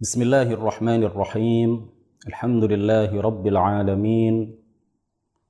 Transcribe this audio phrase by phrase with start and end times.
[0.00, 1.70] بسم الله الرحمن الرحيم
[2.28, 4.34] الحمد لله رب العالمين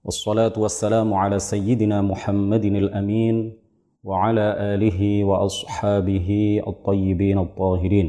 [0.05, 3.37] والصلاة والسلام على سيدنا محمد الأمين
[4.05, 6.29] وعلى آله وأصحابه
[6.67, 8.09] الطيبين الطاهرين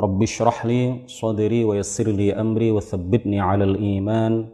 [0.00, 4.48] رب اشرح لي صدري ويسر لي أمري وثبتني على الإيمان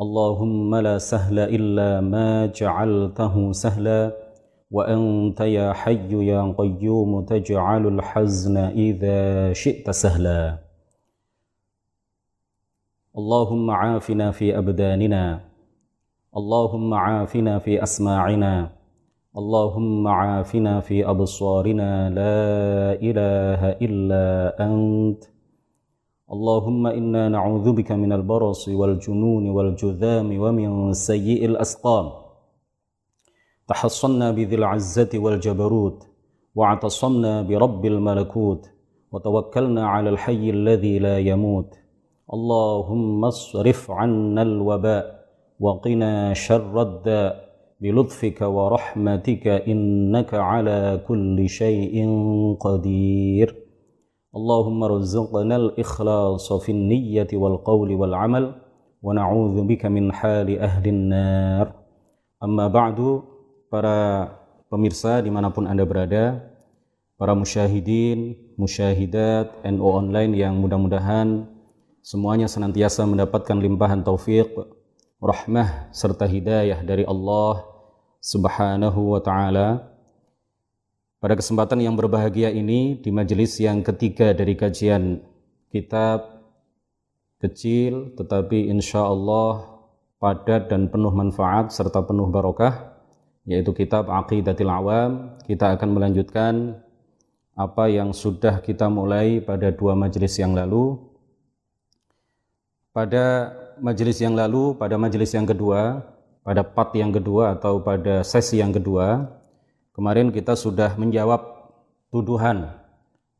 [0.00, 4.21] اللهم لا سهل إلا ما جعلته سهلا
[4.72, 10.58] وأنت يا حي يا قيوم تجعل الحزن إذا شئت سهلا.
[13.18, 15.40] اللهم عافنا في أبداننا.
[16.36, 18.72] اللهم عافنا في أسماعنا.
[19.36, 22.10] اللهم عافنا في أبصارنا.
[22.10, 22.40] لا
[23.08, 25.24] إله إلا أنت.
[26.32, 32.21] اللهم إنا نعوذ بك من البرص والجنون والجذام ومن سيء الأسقام.
[33.68, 36.08] تحصنا بذي العزة والجبروت
[36.54, 38.70] واعتصمنا برب الملكوت
[39.12, 41.74] وتوكلنا على الحي الذي لا يموت.
[42.32, 45.24] اللهم اصرف عنا الوباء
[45.60, 47.52] وقنا شر الداء.
[47.80, 51.94] بلطفك ورحمتك إنك على كل شيء
[52.60, 53.56] قدير.
[54.36, 58.54] اللهم ارزقنا الإخلاص في النية والقول والعمل
[59.02, 61.72] ونعوذ بك من حال أهل النار.
[62.44, 63.22] أما بعد
[63.72, 64.28] para
[64.68, 66.44] pemirsa di mana pun Anda berada,
[67.16, 71.48] para musyahidin, musyahidat, NU online yang mudah-mudahan
[72.04, 74.52] semuanya senantiasa mendapatkan limpahan taufik,
[75.16, 77.64] rahmah, serta hidayah dari Allah
[78.20, 79.88] subhanahu wa ta'ala.
[81.16, 85.24] Pada kesempatan yang berbahagia ini, di majelis yang ketiga dari kajian
[85.72, 86.44] kitab
[87.40, 89.80] kecil, tetapi insya Allah
[90.20, 92.91] padat dan penuh manfaat serta penuh barokah,
[93.46, 95.38] yaitu kitab Aqidatil Awam.
[95.46, 96.78] Kita akan melanjutkan
[97.52, 100.98] apa yang sudah kita mulai pada dua majelis yang lalu.
[102.92, 106.04] Pada majelis yang lalu, pada majelis yang kedua,
[106.44, 109.32] pada part yang kedua atau pada sesi yang kedua,
[109.96, 111.40] kemarin kita sudah menjawab
[112.12, 112.68] tuduhan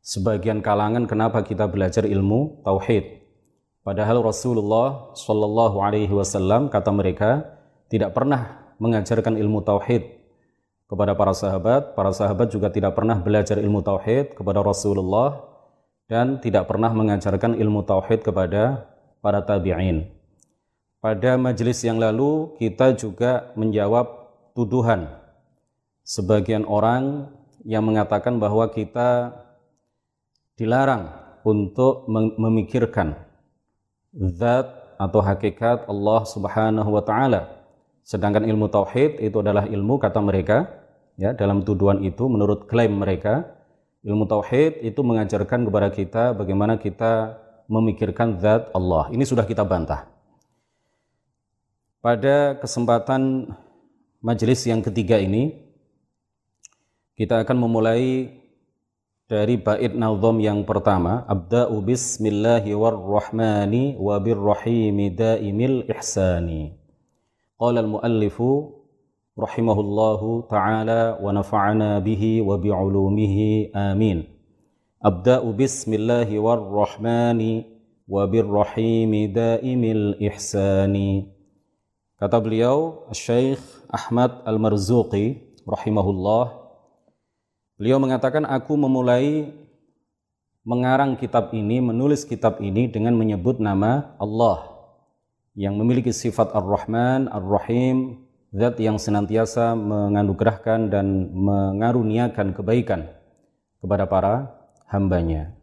[0.01, 3.23] sebagian kalangan kenapa kita belajar ilmu tauhid.
[3.83, 7.43] Padahal Rasulullah Shallallahu Alaihi Wasallam kata mereka
[7.91, 10.23] tidak pernah mengajarkan ilmu tauhid
[10.89, 11.97] kepada para sahabat.
[11.97, 15.41] Para sahabat juga tidak pernah belajar ilmu tauhid kepada Rasulullah
[16.05, 18.85] dan tidak pernah mengajarkan ilmu tauhid kepada
[19.23, 20.05] para tabi'in.
[21.03, 24.07] Pada majelis yang lalu kita juga menjawab
[24.55, 25.11] tuduhan
[26.07, 27.27] sebagian orang
[27.67, 29.35] yang mengatakan bahwa kita
[30.55, 31.11] dilarang
[31.43, 32.07] untuk
[32.39, 33.17] memikirkan
[34.13, 37.52] zat atau hakikat Allah Subhanahu wa taala
[38.03, 40.67] Sedangkan ilmu tauhid itu adalah ilmu kata mereka
[41.15, 43.47] ya dalam tuduhan itu menurut klaim mereka
[44.03, 47.39] ilmu tauhid itu mengajarkan kepada kita bagaimana kita
[47.71, 49.07] memikirkan zat Allah.
[49.15, 50.11] Ini sudah kita bantah.
[52.03, 53.47] Pada kesempatan
[54.19, 55.55] majelis yang ketiga ini
[57.15, 58.27] kita akan memulai
[59.31, 66.82] dari bait nazam yang pertama abda'u bismillahi warrahmani wabirrahimi daimil ihsani
[67.62, 68.42] قال المؤلف
[69.38, 73.36] رحمه الله تعالى ونفعنا به وبعلومه
[73.74, 74.18] آمين
[75.04, 77.40] أبدأ بسم الله والرحمن
[78.08, 80.96] وبالرحيم دائم الإحسان
[82.18, 83.62] Kata beliau, Syekh
[83.94, 86.50] Ahmad Al-Marzuqi rahimahullah,
[87.78, 89.54] beliau mengatakan aku memulai
[90.66, 94.71] mengarang kitab ini, menulis kitab ini dengan menyebut nama Allah
[95.53, 103.09] yang memiliki sifat Ar-Rahman, Ar-Rahim, zat yang senantiasa menganugerahkan dan mengaruniakan kebaikan
[103.81, 104.33] kepada para
[104.89, 105.53] hambanya.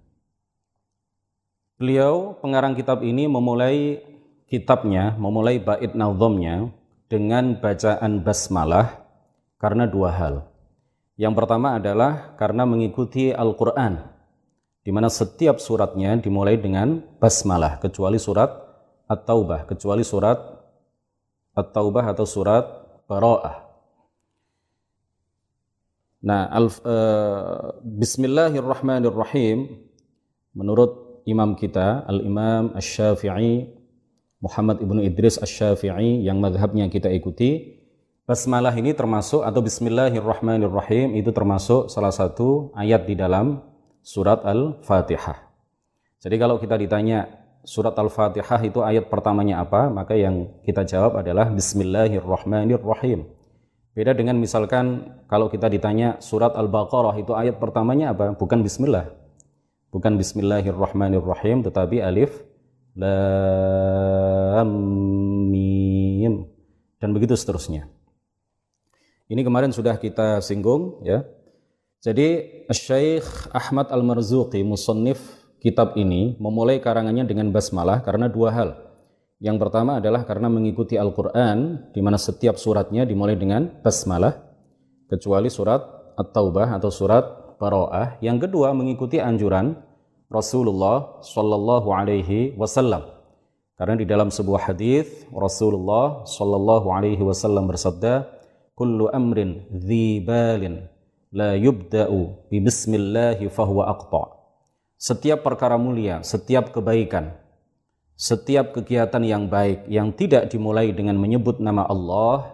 [1.78, 4.04] Beliau, pengarang kitab ini memulai
[4.46, 6.70] kitabnya, memulai bait nazamnya
[7.10, 9.00] dengan bacaan basmalah
[9.58, 10.34] karena dua hal.
[11.19, 13.96] Yang pertama adalah karena mengikuti Al-Quran,
[14.84, 18.69] di mana setiap suratnya dimulai dengan basmalah, kecuali surat
[19.10, 20.38] At-Taubah kecuali surat
[21.58, 22.62] At-Taubah atau surat
[23.10, 23.66] Bara'ah.
[26.22, 29.66] Nah, al, uh, Bismillahirrahmanirrahim
[30.54, 33.74] menurut imam kita Al-Imam Asy-Syafi'i
[34.38, 37.80] Muhammad ibnu Idris Asy-Syafi'i yang madhabnya kita ikuti
[38.30, 43.58] Basmalah ini termasuk atau Bismillahirrahmanirrahim itu termasuk salah satu ayat di dalam
[44.06, 45.50] surat Al-Fatihah.
[46.22, 51.48] Jadi kalau kita ditanya surat Al-Fatihah itu ayat pertamanya apa, maka yang kita jawab adalah
[51.52, 53.28] Bismillahirrahmanirrahim.
[53.90, 58.32] Beda dengan misalkan kalau kita ditanya surat Al-Baqarah itu ayat pertamanya apa?
[58.38, 59.10] Bukan Bismillah.
[59.90, 62.46] Bukan Bismillahirrahmanirrahim tetapi alif
[62.94, 64.70] lam
[65.50, 66.46] mim
[67.02, 67.90] dan begitu seterusnya.
[69.26, 71.26] Ini kemarin sudah kita singgung ya.
[72.00, 78.70] Jadi Syekh Ahmad Al-Marzuqi musannif kitab ini memulai karangannya dengan basmalah karena dua hal.
[79.40, 84.36] Yang pertama adalah karena mengikuti Al-Qur'an di mana setiap suratnya dimulai dengan basmalah
[85.08, 85.80] kecuali surat
[86.16, 88.16] At-Taubah atau surat Baroah.
[88.24, 89.76] Yang kedua mengikuti anjuran
[90.32, 93.04] Rasulullah Shallallahu alaihi wasallam.
[93.76, 98.28] Karena di dalam sebuah hadis Rasulullah Shallallahu alaihi wasallam bersabda,
[98.76, 100.84] kullu amrin dhi balin
[101.32, 104.39] la yubda'u bi bismillahi fahuwa aqta.
[105.00, 107.32] Setiap perkara mulia, setiap kebaikan,
[108.20, 112.52] setiap kegiatan yang baik yang tidak dimulai dengan menyebut nama Allah,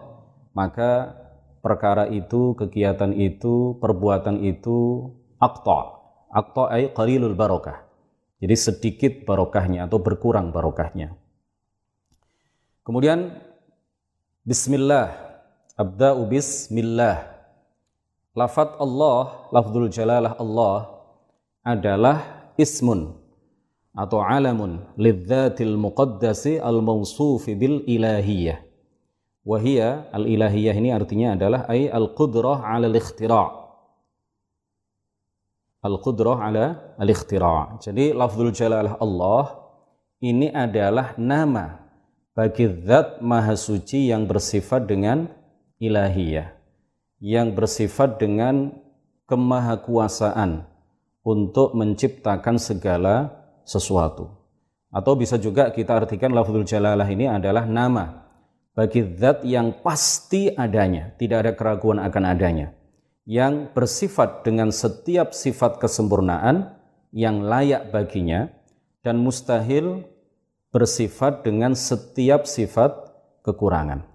[0.55, 1.11] maka
[1.59, 5.11] perkara itu, kegiatan itu, perbuatan itu
[5.43, 5.99] aqta.
[6.31, 7.83] Aqta ay qalilul barakah.
[8.39, 11.19] Jadi sedikit barokahnya atau berkurang barokahnya.
[12.87, 13.43] Kemudian
[14.47, 15.11] bismillah
[15.75, 17.27] Abda'u bismillah.
[18.31, 20.95] Lafat Allah, lafzul jalalah Allah
[21.65, 23.15] adalah ismun
[23.97, 28.61] atau alamun lidzatil muqaddasi al-mawsufi bil ilahiyah.
[29.47, 33.67] Wahia al-ilahiyah ini artinya adalah ay al-qudrah ala al-ikhtira'
[35.87, 36.65] al-qudrah ala
[36.99, 39.45] al-ikhtira' jadi lafzul jalalah Allah
[40.19, 41.85] ini adalah nama
[42.35, 45.29] bagi zat maha suci yang bersifat dengan
[45.79, 46.53] ilahiyah
[47.21, 48.73] yang bersifat dengan
[49.29, 50.65] kemahakuasaan
[51.27, 53.35] untuk menciptakan segala
[53.67, 54.31] sesuatu.
[54.87, 58.31] Atau bisa juga kita artikan lafzul jalalah ini adalah nama
[58.71, 62.71] bagi zat yang pasti adanya, tidak ada keraguan akan adanya,
[63.27, 66.71] yang bersifat dengan setiap sifat kesempurnaan
[67.11, 68.47] yang layak baginya
[69.03, 70.07] dan mustahil
[70.71, 72.95] bersifat dengan setiap sifat
[73.43, 74.07] kekurangan.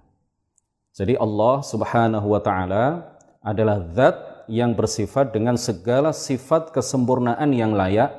[0.96, 8.10] Jadi Allah Subhanahu wa taala adalah zat yang bersifat dengan segala sifat kesempurnaan yang layak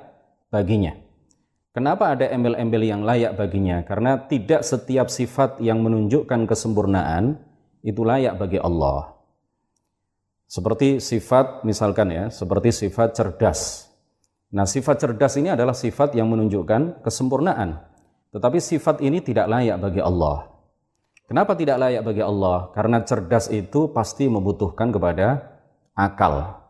[0.53, 0.95] baginya.
[1.73, 3.81] Kenapa ada embel-embel yang layak baginya?
[3.81, 7.41] Karena tidak setiap sifat yang menunjukkan kesempurnaan
[7.81, 9.17] itu layak bagi Allah.
[10.45, 13.89] Seperti sifat misalkan ya, seperti sifat cerdas.
[14.53, 17.81] Nah, sifat cerdas ini adalah sifat yang menunjukkan kesempurnaan.
[18.29, 20.53] Tetapi sifat ini tidak layak bagi Allah.
[21.25, 22.69] Kenapa tidak layak bagi Allah?
[22.77, 25.52] Karena cerdas itu pasti membutuhkan kepada
[25.97, 26.61] akal.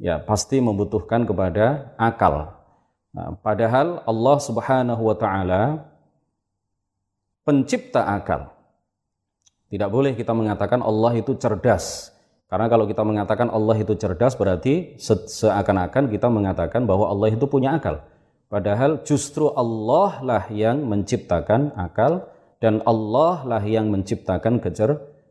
[0.00, 2.56] Ya, pasti membutuhkan kepada akal.
[3.12, 5.62] Nah, padahal Allah Subhanahu wa taala
[7.44, 8.54] pencipta akal.
[9.70, 12.10] Tidak boleh kita mengatakan Allah itu cerdas.
[12.50, 17.78] Karena kalau kita mengatakan Allah itu cerdas berarti seakan-akan kita mengatakan bahwa Allah itu punya
[17.78, 18.02] akal.
[18.50, 22.26] Padahal justru Allah lah yang menciptakan akal
[22.58, 24.58] dan Allah lah yang menciptakan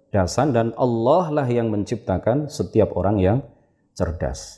[0.10, 3.38] kecerdasan dan Allah lah yang menciptakan setiap orang yang
[3.94, 4.58] cerdas.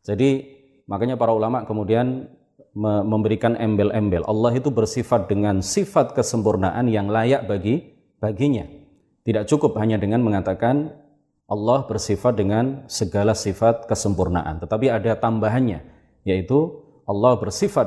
[0.00, 0.56] Jadi
[0.88, 2.32] makanya para ulama kemudian
[3.04, 4.24] memberikan embel-embel.
[4.24, 8.64] Allah itu bersifat dengan sifat kesempurnaan yang layak bagi baginya.
[9.20, 10.96] Tidak cukup hanya dengan mengatakan
[11.44, 15.84] Allah bersifat dengan segala sifat kesempurnaan, tetapi ada tambahannya
[16.26, 16.72] yaitu
[17.04, 17.86] Allah bersifat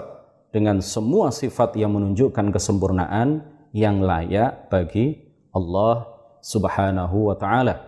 [0.54, 7.80] dengan semua sifat yang menunjukkan kesempurnaan yang layak bagi Allah Subhanahu wa taala.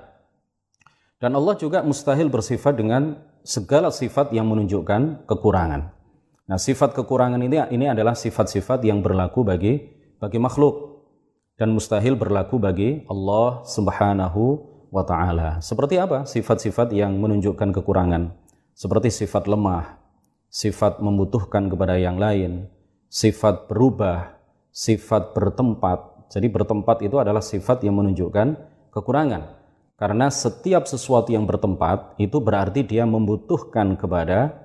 [1.22, 5.94] Dan Allah juga mustahil bersifat dengan segala sifat yang menunjukkan kekurangan.
[6.50, 9.80] Nah, sifat kekurangan ini ini adalah sifat-sifat yang berlaku bagi
[10.18, 10.92] bagi makhluk
[11.62, 14.44] dan mustahil berlaku bagi Allah Subhanahu
[14.90, 15.62] wa taala.
[15.62, 18.34] Seperti apa sifat-sifat yang menunjukkan kekurangan?
[18.74, 20.02] Seperti sifat lemah,
[20.52, 22.68] sifat membutuhkan kepada yang lain,
[23.08, 24.36] sifat berubah,
[24.74, 26.11] sifat bertempat.
[26.32, 28.56] Jadi bertempat itu adalah sifat yang menunjukkan
[28.96, 29.60] kekurangan.
[30.00, 34.56] Karena setiap sesuatu yang bertempat itu berarti dia membutuhkan kepada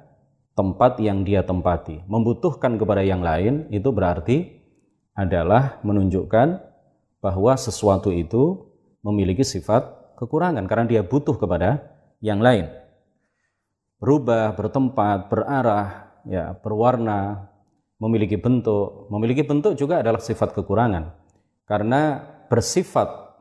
[0.56, 2.00] tempat yang dia tempati.
[2.08, 4.62] Membutuhkan kepada yang lain itu berarti
[5.12, 6.62] adalah menunjukkan
[7.20, 8.64] bahwa sesuatu itu
[9.04, 11.82] memiliki sifat kekurangan karena dia butuh kepada
[12.24, 12.70] yang lain.
[13.96, 17.48] berubah, bertempat, berarah, ya, berwarna,
[17.96, 19.08] memiliki bentuk.
[19.08, 21.25] Memiliki bentuk juga adalah sifat kekurangan.
[21.66, 23.34] Karena bersifat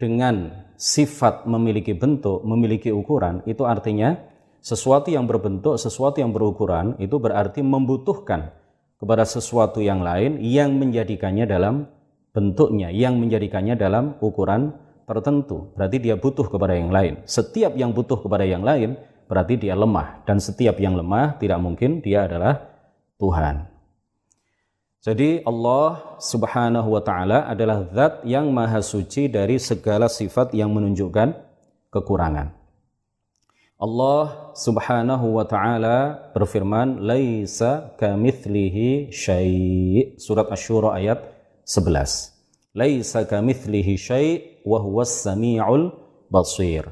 [0.00, 4.16] dengan sifat memiliki bentuk, memiliki ukuran, itu artinya
[4.64, 8.52] sesuatu yang berbentuk, sesuatu yang berukuran, itu berarti membutuhkan
[8.96, 11.84] kepada sesuatu yang lain yang menjadikannya dalam
[12.32, 14.72] bentuknya, yang menjadikannya dalam ukuran
[15.04, 15.72] tertentu.
[15.76, 17.20] Berarti dia butuh kepada yang lain.
[17.28, 18.96] Setiap yang butuh kepada yang lain,
[19.28, 20.24] berarti dia lemah.
[20.24, 22.72] Dan setiap yang lemah, tidak mungkin dia adalah
[23.20, 23.75] Tuhan.
[25.06, 31.30] Jadi Allah Subhanahu wa taala adalah zat yang maha suci dari segala sifat yang menunjukkan
[31.94, 32.50] kekurangan.
[33.78, 41.22] Allah Subhanahu wa taala berfirman, "Laisa kamitslihi syai'." Surat Asy-Syura ayat
[41.62, 42.34] 11.
[42.74, 45.94] "Laisa kamitslihi syai' wa huwas samiul
[46.26, 46.90] basir."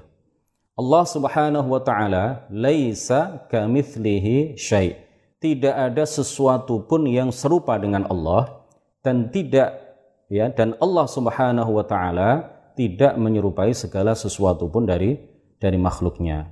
[0.79, 5.04] Allah Subhanahu wa taala laisa kamitslihi syai'
[5.45, 8.65] tidak ada sesuatu pun yang serupa dengan Allah
[9.05, 9.77] dan tidak
[10.33, 15.21] ya dan Allah Subhanahu wa taala tidak menyerupai segala sesuatu pun dari
[15.61, 16.49] dari makhluknya.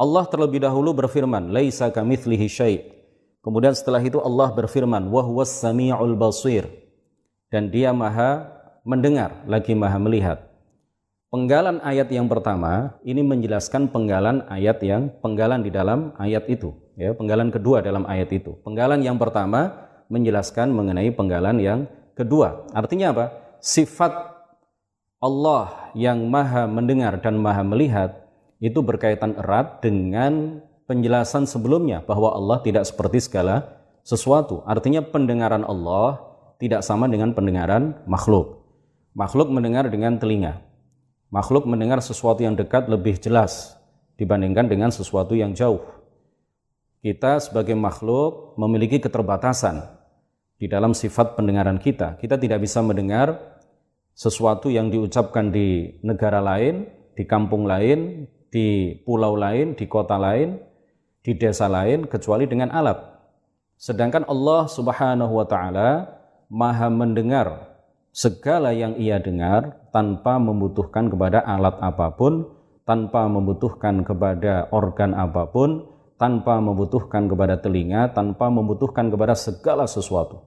[0.00, 2.80] Allah terlebih dahulu berfirman, "Laisa kamitslihi syai'."
[3.44, 6.64] Kemudian setelah itu Allah berfirman, "Wa huwas samiul basir."
[7.52, 8.48] Dan Dia Maha
[8.88, 10.49] mendengar lagi Maha melihat.
[11.30, 17.14] Penggalan ayat yang pertama ini menjelaskan penggalan ayat yang penggalan di dalam ayat itu, ya,
[17.14, 18.58] penggalan kedua dalam ayat itu.
[18.66, 21.86] Penggalan yang pertama menjelaskan mengenai penggalan yang
[22.18, 22.66] kedua.
[22.74, 23.26] Artinya apa?
[23.62, 24.10] Sifat
[25.22, 28.26] Allah yang Maha mendengar dan Maha melihat
[28.58, 30.58] itu berkaitan erat dengan
[30.90, 34.66] penjelasan sebelumnya bahwa Allah tidak seperti segala sesuatu.
[34.66, 36.26] Artinya pendengaran Allah
[36.58, 38.66] tidak sama dengan pendengaran makhluk.
[39.14, 40.58] Makhluk mendengar dengan telinga,
[41.30, 43.78] makhluk mendengar sesuatu yang dekat lebih jelas
[44.18, 45.80] dibandingkan dengan sesuatu yang jauh.
[47.00, 49.80] Kita sebagai makhluk memiliki keterbatasan
[50.60, 52.20] di dalam sifat pendengaran kita.
[52.20, 53.40] Kita tidak bisa mendengar
[54.12, 56.84] sesuatu yang diucapkan di negara lain,
[57.16, 60.60] di kampung lain, di pulau lain, di kota lain,
[61.24, 63.00] di desa lain kecuali dengan alat.
[63.80, 66.20] Sedangkan Allah Subhanahu wa taala
[66.50, 67.69] Maha mendengar
[68.10, 72.46] segala yang ia dengar tanpa membutuhkan kepada alat apa pun,
[72.82, 75.86] tanpa membutuhkan kepada organ apa pun,
[76.18, 80.42] tanpa membutuhkan kepada telinga, tanpa membutuhkan kepada segala sesuatu.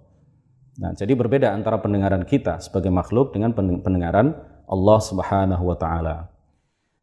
[0.73, 4.33] Nah, jadi berbeda antara pendengaran kita sebagai makhluk dengan pendengaran
[4.65, 6.33] Allah Subhanahu wa taala.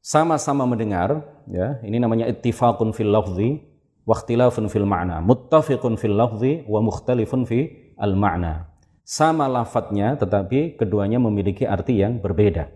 [0.00, 3.60] Sama-sama mendengar, ya, ini namanya ittifaqun fil lafzi
[4.02, 5.22] wa ikhtilafun fil ma'na.
[5.22, 7.68] Muttafiqun fil lafzi wa mukhtalifun fi
[8.00, 8.69] al ma'na
[9.10, 12.70] sama lafadznya tetapi keduanya memiliki arti yang berbeda.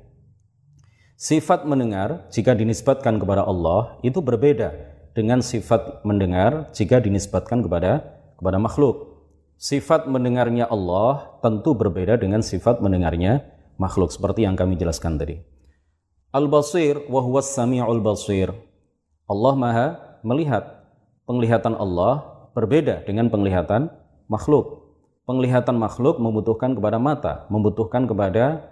[1.14, 4.74] Sifat mendengar jika dinisbatkan kepada Allah itu berbeda
[5.14, 9.14] dengan sifat mendengar jika dinisbatkan kepada kepada makhluk.
[9.54, 13.46] Sifat mendengarnya Allah tentu berbeda dengan sifat mendengarnya
[13.78, 15.38] makhluk seperti yang kami jelaskan tadi.
[16.34, 18.50] Al-Basir wa huwas Sami'ul Basir.
[19.30, 19.86] Allah Maha
[20.26, 20.82] melihat.
[21.24, 22.20] Penglihatan Allah
[22.52, 23.88] berbeda dengan penglihatan
[24.28, 24.83] makhluk
[25.24, 28.68] penglihatan makhluk membutuhkan kepada mata, membutuhkan kepada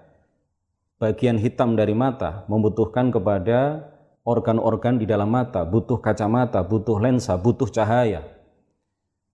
[1.00, 3.88] bagian hitam dari mata, membutuhkan kepada
[4.22, 8.22] organ-organ di dalam mata, butuh kacamata, butuh lensa, butuh cahaya.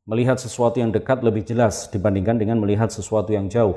[0.09, 3.77] Melihat sesuatu yang dekat lebih jelas dibandingkan dengan melihat sesuatu yang jauh.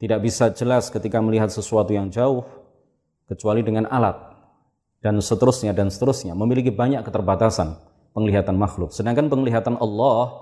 [0.00, 2.48] Tidak bisa jelas ketika melihat sesuatu yang jauh
[3.28, 4.16] kecuali dengan alat
[5.04, 7.76] dan seterusnya dan seterusnya memiliki banyak keterbatasan
[8.16, 8.96] penglihatan makhluk.
[8.96, 10.32] Sedangkan penglihatan Allah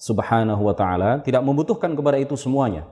[0.00, 2.88] Subhanahu wa taala tidak membutuhkan kepada itu semuanya.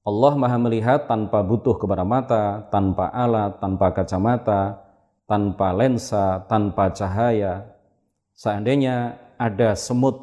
[0.00, 4.80] Allah Maha melihat tanpa butuh kepada mata, tanpa alat, tanpa kacamata,
[5.28, 7.68] tanpa lensa, tanpa cahaya.
[8.32, 10.16] Seandainya ada semut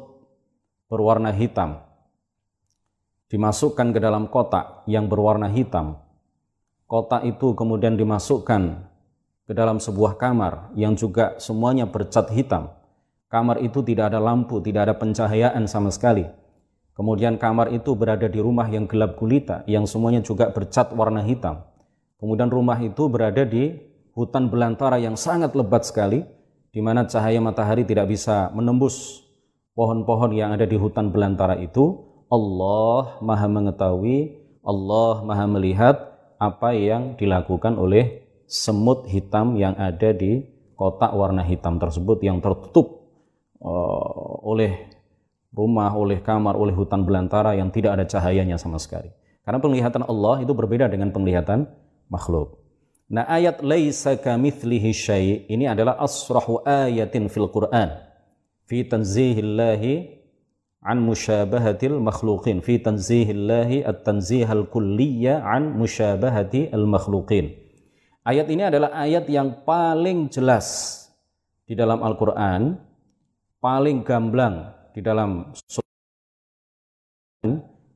[0.90, 1.78] berwarna hitam
[3.28, 6.00] dimasukkan ke dalam kotak yang berwarna hitam.
[6.88, 8.62] Kotak itu kemudian dimasukkan
[9.44, 12.74] ke dalam sebuah kamar yang juga semuanya bercat hitam
[13.28, 16.24] Kamar itu tidak ada lampu, tidak ada pencahayaan sama sekali.
[16.96, 21.60] Kemudian kamar itu berada di rumah yang gelap gulita, yang semuanya juga bercat warna hitam.
[22.16, 23.76] Kemudian rumah itu berada di
[24.16, 26.24] hutan belantara yang sangat lebat sekali,
[26.72, 29.22] di mana cahaya matahari tidak bisa menembus
[29.76, 32.00] pohon-pohon yang ada di hutan belantara itu.
[32.32, 35.96] Allah maha mengetahui, Allah maha melihat
[36.40, 42.97] apa yang dilakukan oleh semut hitam yang ada di kotak warna hitam tersebut yang tertutup
[43.62, 44.88] uh, oleh
[45.52, 49.10] rumah, oleh kamar, oleh hutan belantara yang tidak ada cahayanya sama sekali.
[49.42, 51.64] Karena penglihatan Allah itu berbeda dengan penglihatan
[52.12, 52.60] makhluk.
[53.08, 58.04] Nah, ayat laisa kamitslihi syai' ini adalah asrahu ayatin fil Quran.
[58.68, 60.20] fi tanzihillahi
[60.84, 67.56] an musyabahatil makhluqin fi tanzihillahi at-tanzihal kulliyya an musyabahati al makhluqin.
[68.28, 71.00] Ayat ini adalah ayat yang paling jelas
[71.64, 72.76] di dalam Al-Qur'an,
[73.58, 75.50] paling gamblang di dalam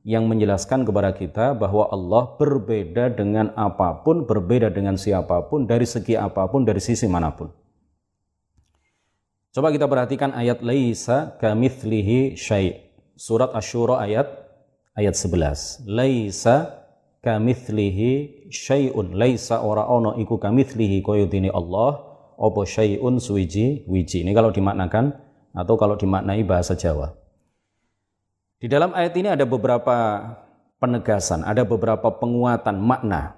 [0.03, 5.87] yang menjelaskan kepada kita bahwa Allah berbeda dengan apa pun, berbeda dengan siapa pun, dari
[5.87, 7.51] segi apa pun, dari sisi mana pun.
[9.53, 12.89] Coba kita perhatikan ayat laisa kamitslihi syai.
[13.13, 14.25] Surat Asy-Syura ayat
[14.97, 15.85] ayat 11.
[15.85, 16.83] Laisa
[17.21, 19.13] kamitslihi syai'un.
[19.13, 22.01] Laisa ora ono iku kamitslihi koyudini Allah
[22.35, 24.25] opo syai'un suwiji wiji.
[24.25, 25.13] Ini kalau dimaknakan
[25.53, 27.13] atau kalau dimaknai bahasa Jawa.
[28.57, 29.95] Di dalam ayat ini ada beberapa
[30.81, 33.37] penegasan, ada beberapa penguatan makna.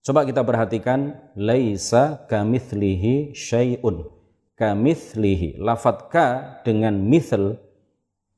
[0.00, 4.20] Coba kita perhatikan laisa kamitslihi syai'un
[4.60, 5.56] kamithlihi.
[5.56, 6.26] Lafat ka
[6.68, 7.56] dengan mithl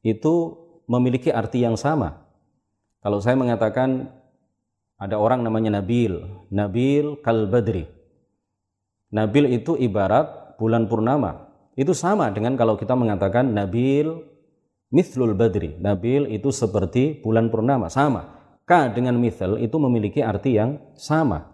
[0.07, 0.55] itu
[0.87, 2.23] memiliki arti yang sama.
[3.03, 4.15] Kalau saya mengatakan
[4.95, 6.23] ada orang namanya Nabil,
[6.55, 7.91] Nabil Kalbadri.
[9.11, 11.51] Nabil itu ibarat bulan purnama.
[11.73, 14.33] Itu sama dengan kalau kita mengatakan Nabil
[14.93, 15.81] Mithlul Badri.
[15.81, 18.45] Nabil itu seperti bulan purnama, sama.
[18.69, 21.51] Ka dengan mithl itu memiliki arti yang sama.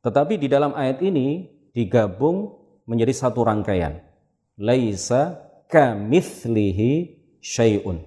[0.00, 1.44] Tetapi di dalam ayat ini
[1.74, 2.54] digabung
[2.86, 4.00] menjadi satu rangkaian.
[4.56, 8.00] Laisa kamithlihi syai'un.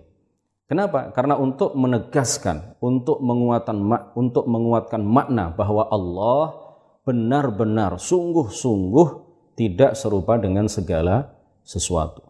[0.65, 1.13] Kenapa?
[1.13, 3.77] Karena untuk menegaskan, untuk menguatkan
[4.17, 6.57] untuk menguatkan makna bahwa Allah
[7.05, 9.24] benar-benar sungguh-sungguh
[9.55, 12.21] tidak serupa dengan segala sesuatu.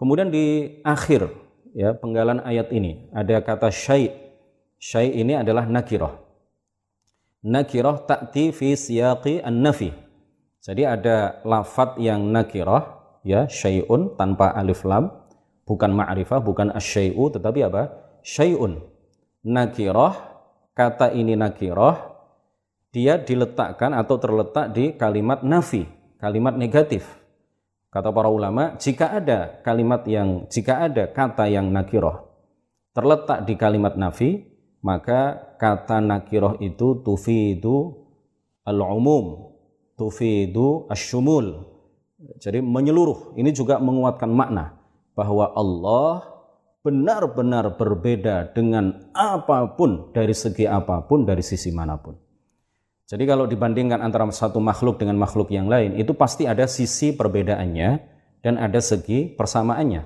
[0.00, 1.30] Kemudian di akhir
[1.76, 4.10] ya penggalan ayat ini ada kata syai'.
[4.82, 6.18] Syai' ini adalah nakirah.
[7.46, 10.02] Nakirah ta'ti fi siyaqi an-nafi
[10.62, 15.10] jadi ada lafat yang nakirah ya syai'un tanpa alif lam
[15.66, 17.90] bukan ma'rifah bukan asyai'u tetapi apa
[18.22, 18.78] syai'un
[19.42, 20.14] nakirah
[20.78, 22.14] kata ini nakirah
[22.94, 25.82] dia diletakkan atau terletak di kalimat nafi
[26.22, 27.02] kalimat negatif
[27.90, 32.22] kata para ulama jika ada kalimat yang jika ada kata yang nakirah
[32.94, 34.46] terletak di kalimat nafi
[34.86, 38.06] maka kata nakirah itu tufidu
[38.62, 39.52] al-umum
[40.02, 41.68] tufidu asyumul.
[42.42, 43.38] Jadi menyeluruh.
[43.38, 44.78] Ini juga menguatkan makna
[45.14, 46.26] bahwa Allah
[46.82, 52.18] benar-benar berbeda dengan apa pun dari segi apa pun dari sisi mana pun.
[53.10, 57.90] Jadi kalau dibandingkan antara satu makhluk dengan makhluk yang lain itu pasti ada sisi perbedaannya
[58.42, 60.02] dan ada segi persamaannya.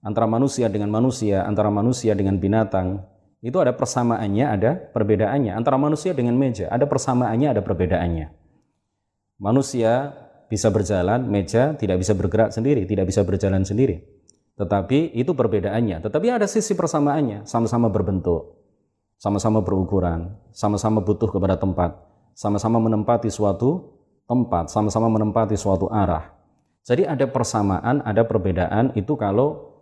[0.00, 3.04] Antara manusia dengan manusia, antara manusia dengan binatang,
[3.40, 5.52] itu ada persamaannya, ada perbedaannya.
[5.52, 8.32] Antara manusia dengan meja, ada persamaannya, ada perbedaannya.
[9.40, 10.12] Manusia
[10.48, 14.04] bisa berjalan, meja tidak bisa bergerak sendiri, tidak bisa berjalan sendiri.
[14.60, 16.04] Tetapi itu perbedaannya.
[16.04, 18.60] Tetapi ada sisi persamaannya, sama-sama berbentuk,
[19.16, 21.96] sama-sama berukuran, sama-sama butuh kepada tempat,
[22.40, 26.32] sama-sama menempati suatu tempat, sama-sama menempati suatu arah.
[26.88, 29.76] Jadi ada persamaan, ada perbedaan itu kalau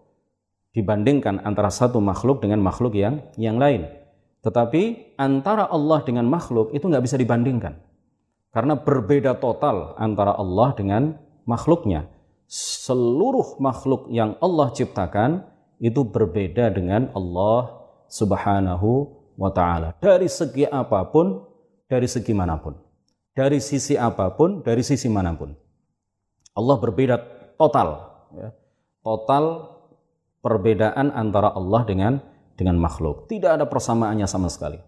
[0.75, 3.87] dibandingkan antara satu makhluk dengan makhluk yang yang lain.
[4.43, 7.79] Tetapi antara Allah dengan makhluk itu nggak bisa dibandingkan.
[8.51, 11.15] Karena berbeda total antara Allah dengan
[11.47, 12.11] makhluknya.
[12.51, 15.47] Seluruh makhluk yang Allah ciptakan
[15.79, 17.71] itu berbeda dengan Allah
[18.11, 19.95] Subhanahu wa taala.
[20.03, 21.48] Dari segi apa pun,
[21.89, 22.77] dari segi mana pun.
[23.33, 25.57] Dari sisi apa pun, dari sisi mana pun.
[26.55, 27.17] Allah berbeda
[27.57, 27.89] total,
[28.37, 28.51] ya.
[29.03, 29.45] Total
[30.45, 32.21] perbedaan antara Allah dengan
[32.59, 33.31] dengan makhluk.
[33.31, 34.83] Tidak ada persamaannya sama sekali.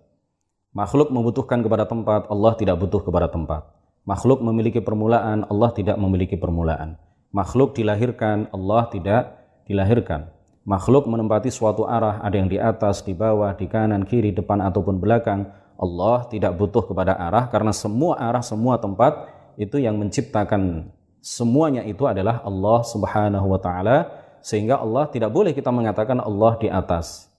[0.70, 3.66] Makhluk membutuhkan kepada tempat, Allah tidak butuh kepada tempat.
[4.06, 6.98] Makhluk memiliki permulaan, Allah tidak memiliki permulaan.
[7.30, 9.22] Makhluk dilahirkan, Allah tidak
[9.70, 10.30] dilahirkan.
[10.66, 14.98] Makhluk menempati suatu arah, ada yang di atas, di bawah, di kanan, kiri, depan ataupun
[14.98, 15.46] belakang.
[15.80, 20.92] Allah tidak butuh kepada arah karena semua arah, semua tempat itu yang menciptakan
[21.24, 24.12] semuanya itu adalah Allah Subhanahu wa taala
[24.44, 27.32] sehingga Allah tidak boleh kita mengatakan Allah di atas.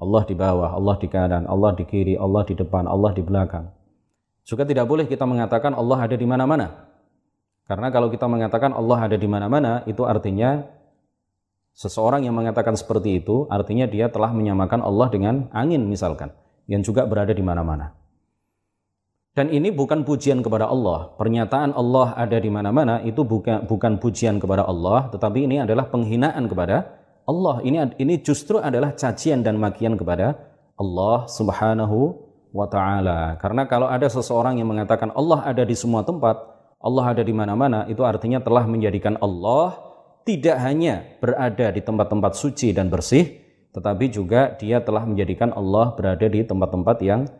[0.00, 3.68] Allah di bawah, Allah di kanan, Allah di kiri, Allah di depan, Allah di belakang.
[4.48, 6.88] Juga tidak boleh kita mengatakan Allah ada di mana-mana.
[7.68, 10.64] Karena kalau kita mengatakan Allah ada di mana-mana, itu artinya
[11.76, 16.32] seseorang yang mengatakan seperti itu, artinya dia telah menyamakan Allah dengan angin misalkan,
[16.70, 17.90] yang juga berada di mana-mana.
[19.34, 21.14] Dan ini bukan pujian kepada Allah.
[21.18, 26.46] Pernyataan Allah ada di mana-mana itu bukan bukan pujian kepada Allah, tetapi ini adalah penghinaan
[26.50, 26.98] kepada
[27.30, 30.34] Allah ini ini justru adalah cacian dan makian kepada
[30.74, 32.18] Allah Subhanahu
[32.50, 33.38] wa taala.
[33.38, 36.34] Karena kalau ada seseorang yang mengatakan Allah ada di semua tempat,
[36.82, 39.78] Allah ada di mana-mana, itu artinya telah menjadikan Allah
[40.26, 43.39] tidak hanya berada di tempat-tempat suci dan bersih,
[43.70, 47.30] tetapi juga dia telah menjadikan Allah berada di tempat-tempat yang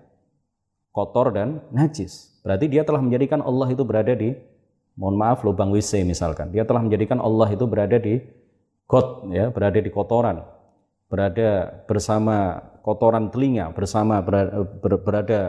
[0.94, 2.38] kotor dan najis.
[2.46, 4.34] Berarti dia telah menjadikan Allah itu berada di
[4.94, 6.54] mohon maaf lubang WC misalkan.
[6.54, 8.22] Dia telah menjadikan Allah itu berada di
[8.86, 10.42] got ya, berada di kotoran.
[11.10, 14.62] Berada bersama kotoran telinga, bersama berada,
[15.02, 15.40] berada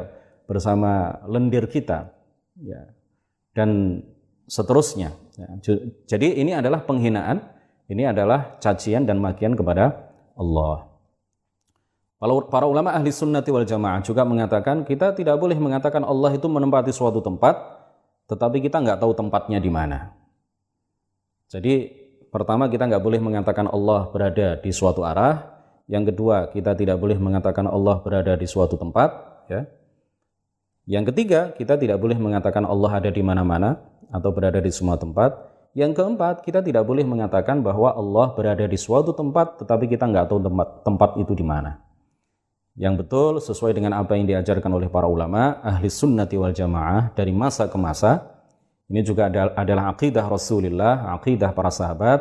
[0.50, 2.10] bersama lendir kita.
[2.58, 2.90] Ya.
[3.54, 4.02] Dan
[4.50, 5.14] seterusnya.
[5.38, 5.48] Ya,
[6.10, 7.46] jadi ini adalah penghinaan,
[7.88, 10.88] ini adalah cacian dan makian kepada Allah.
[12.54, 16.94] Para ulama ahli sunnati wal jamaah juga mengatakan kita tidak boleh mengatakan Allah itu menempati
[16.94, 17.58] suatu tempat,
[18.30, 20.14] tetapi kita nggak tahu tempatnya di mana.
[21.50, 21.90] Jadi
[22.30, 25.50] pertama kita nggak boleh mengatakan Allah berada di suatu arah,
[25.90, 29.10] yang kedua kita tidak boleh mengatakan Allah berada di suatu tempat,
[29.50, 29.66] ya.
[30.86, 35.51] Yang ketiga kita tidak boleh mengatakan Allah ada di mana-mana, atau berada di semua tempat.
[35.72, 40.28] Yang keempat, kita tidak boleh mengatakan bahwa Allah berada di suatu tempat, tetapi kita nggak
[40.28, 41.80] tahu tempat, tempat itu di mana.
[42.76, 47.32] Yang betul sesuai dengan apa yang diajarkan oleh para ulama, ahli sunnati wal jamaah dari
[47.32, 48.20] masa ke masa.
[48.92, 52.20] Ini juga adalah akidah Rasulullah, akidah para sahabat,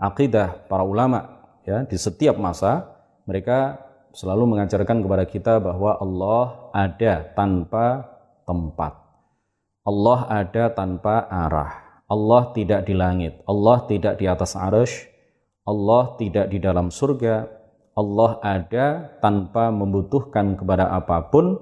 [0.00, 1.44] akidah para ulama.
[1.68, 2.88] Ya, di setiap masa
[3.28, 3.76] mereka
[4.16, 8.08] selalu mengajarkan kepada kita bahwa Allah ada tanpa
[8.48, 8.96] tempat.
[9.84, 11.85] Allah ada tanpa arah.
[12.06, 13.42] Allah tidak di langit.
[13.50, 15.10] Allah tidak di atas arsh.
[15.66, 17.50] Allah tidak di dalam surga.
[17.98, 21.58] Allah ada tanpa membutuhkan kepada apa pun,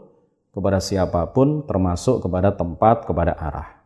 [0.52, 3.80] kepada siapa pun, termasuk kepada tempat, kepada arah.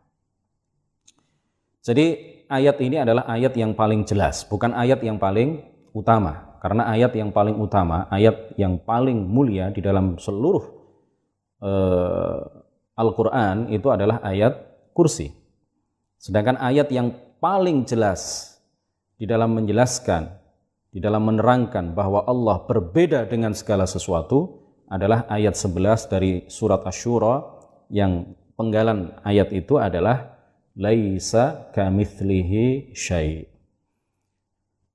[1.85, 2.07] Jadi
[2.51, 5.63] ayat ini adalah ayat yang paling jelas, bukan ayat yang paling
[5.95, 6.59] utama.
[6.59, 10.65] Karena ayat yang paling utama, ayat yang paling mulia di dalam seluruh
[11.63, 12.39] eh,
[12.99, 14.59] Al-Quran itu adalah ayat
[14.91, 15.38] kursi.
[16.19, 18.55] Sedangkan ayat yang paling jelas
[19.15, 20.27] di dalam menjelaskan,
[20.91, 27.39] di dalam menerangkan bahwa Allah berbeda dengan segala sesuatu adalah ayat 11 dari surat Ash-Shura
[27.95, 30.35] yang penggalan ayat itu adalah
[30.75, 33.47] laisa kamitslihi syai.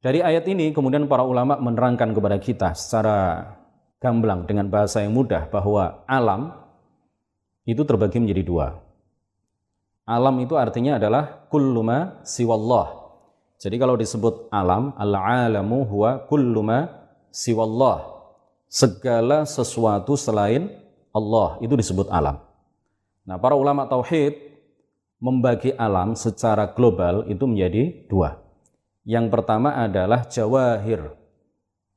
[0.03, 3.47] Dari ayat ini kemudian para ulama menerangkan kepada kita secara
[4.03, 6.51] gamblang dengan bahasa yang mudah bahwa alam
[7.63, 8.82] itu terbagi menjadi dua.
[10.03, 13.03] Alam itu artinya adalah kulluma siwallah.
[13.55, 16.91] Jadi kalau disebut alam, al-alamu huwa kulluma
[17.31, 18.11] siwallah.
[18.67, 20.67] Segala sesuatu selain
[21.15, 22.41] Allah itu disebut alam.
[23.23, 24.35] Nah, para ulama tauhid
[25.23, 28.43] membagi alam secara global itu menjadi dua.
[29.07, 31.15] Yang pertama adalah jawahir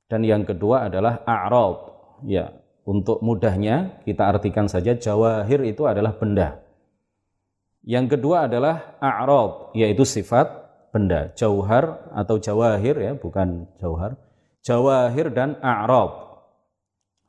[0.07, 1.79] dan yang kedua adalah a'rad.
[2.27, 2.55] Ya,
[2.87, 6.63] untuk mudahnya kita artikan saja jawahir itu adalah benda.
[7.87, 10.51] Yang kedua adalah a'rad yaitu sifat
[10.91, 11.31] benda.
[11.39, 14.19] Jauhar atau jawahir ya, bukan jauhar.
[14.67, 16.11] Jawahir dan a'rad.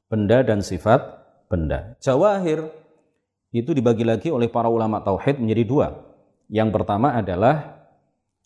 [0.10, 1.00] Benda dan sifat
[1.46, 1.94] benda.
[2.02, 2.74] Jawahir
[3.54, 5.88] itu dibagi lagi oleh para ulama tauhid menjadi dua.
[6.50, 7.86] Yang pertama adalah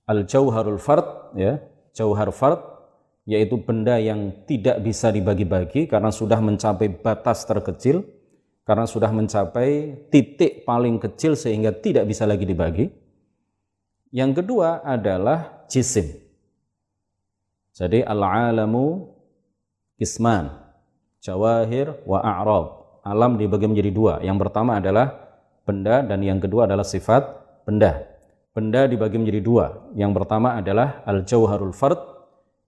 [0.03, 1.63] al-jauharul fard ya,
[1.95, 2.59] jauhar fard
[3.29, 8.03] yaitu benda yang tidak bisa dibagi-bagi karena sudah mencapai batas terkecil,
[8.71, 12.87] karena sudah mencapai titik paling kecil sehingga tidak bisa lagi dibagi.
[14.15, 16.07] Yang kedua adalah jisim.
[17.75, 19.11] Jadi al-alamu
[19.99, 20.55] kisman,
[21.19, 22.95] jawahir wa a'rab.
[23.03, 24.13] Alam dibagi menjadi dua.
[24.23, 25.19] Yang pertama adalah
[25.67, 27.27] benda dan yang kedua adalah sifat
[27.67, 28.07] benda.
[28.55, 29.91] Benda dibagi menjadi dua.
[29.99, 31.99] Yang pertama adalah al-jauharul fard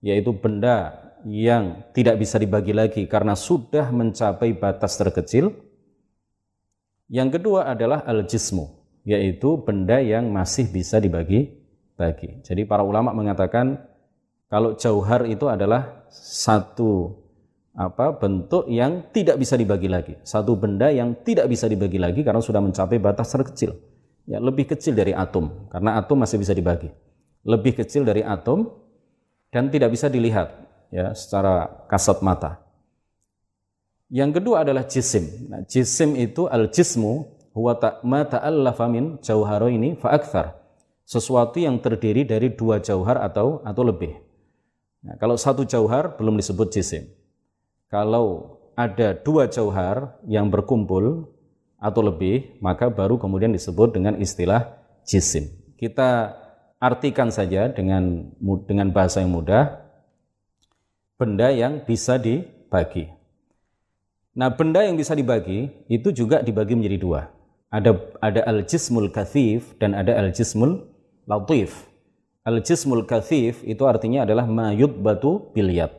[0.03, 5.62] yaitu benda yang tidak bisa dibagi lagi karena sudah mencapai batas terkecil.
[7.13, 8.73] Yang kedua adalah al-jismu,
[9.05, 12.41] yaitu benda yang masih bisa dibagi-bagi.
[12.41, 13.77] Jadi para ulama mengatakan
[14.49, 17.13] kalau jauhar itu adalah satu
[17.77, 22.41] apa bentuk yang tidak bisa dibagi lagi, satu benda yang tidak bisa dibagi lagi karena
[22.41, 23.77] sudah mencapai batas terkecil.
[24.25, 26.89] Ya, lebih kecil dari atom, karena atom masih bisa dibagi.
[27.45, 28.73] Lebih kecil dari atom
[29.53, 30.49] dan tidak bisa dilihat
[30.89, 32.62] ya secara kasat mata.
[34.13, 35.49] Yang kedua adalah jisim.
[35.49, 37.25] Nah, jisim itu al-jismu
[37.57, 37.73] huwa
[38.05, 40.53] ma ta'allafa min jauharaini fa akthar.
[41.01, 44.13] Sesuatu yang terdiri dari dua jauhar atau atau lebih.
[45.01, 47.09] Nah, kalau satu jauhar belum disebut jisim.
[47.89, 51.33] Kalau ada dua jauhar yang berkumpul
[51.81, 54.77] atau lebih, maka baru kemudian disebut dengan istilah
[55.09, 55.49] jisim.
[55.73, 56.37] Kita
[56.77, 58.29] artikan saja dengan
[58.69, 59.81] dengan bahasa yang mudah
[61.17, 63.22] benda yang bisa dibagi.
[64.33, 67.21] Nah, benda yang bisa dibagi itu juga dibagi menjadi dua.
[67.69, 70.89] Ada ada al-jismul kathif dan ada al-jismul
[71.29, 71.85] latif.
[72.41, 75.93] Al-jismul kathif itu artinya adalah mayud batu biliat.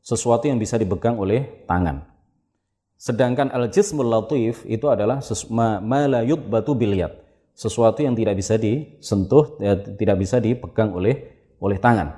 [0.00, 2.06] Sesuatu yang bisa dipegang oleh tangan.
[2.94, 5.18] Sedangkan al-jismul latif itu adalah
[5.50, 7.10] ma, ma la batu biliat.
[7.58, 11.26] Sesuatu yang tidak bisa disentuh, ya, tidak bisa dipegang oleh
[11.58, 12.16] oleh tangan.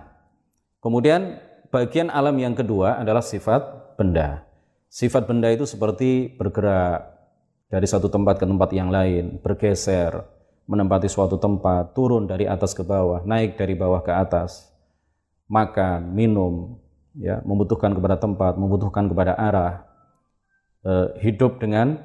[0.84, 1.40] Kemudian
[1.72, 4.51] bagian alam yang kedua adalah sifat benda.
[4.92, 7.16] Sifat benda itu seperti bergerak
[7.72, 10.20] dari satu tempat ke tempat yang lain, bergeser,
[10.68, 14.68] menempati suatu tempat, turun dari atas ke bawah, naik dari bawah ke atas,
[15.48, 16.76] makan, minum,
[17.16, 19.88] ya, membutuhkan kepada tempat, membutuhkan kepada arah,
[20.84, 21.96] eh, hidup dengan